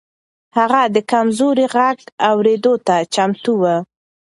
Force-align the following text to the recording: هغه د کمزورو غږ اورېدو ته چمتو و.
هغه 0.57 0.81
د 0.95 0.97
کمزورو 1.11 1.65
غږ 1.75 1.97
اورېدو 2.29 2.73
ته 2.87 2.95
چمتو 3.13 3.53
و. 3.61 3.63